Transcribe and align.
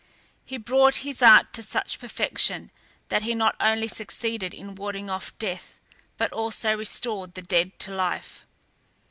He 0.43 0.57
brought 0.57 0.95
his 1.05 1.21
art 1.21 1.53
to 1.53 1.61
such 1.61 1.99
perfection, 1.99 2.71
that 3.09 3.21
he 3.21 3.35
not 3.35 3.55
only 3.59 3.87
succeeded 3.87 4.51
in 4.51 4.73
warding 4.73 5.11
off 5.11 5.37
death, 5.37 5.79
but 6.17 6.33
also 6.33 6.75
restored 6.75 7.35
the 7.35 7.43
dead 7.43 7.77
to 7.81 7.93
life. 7.93 8.43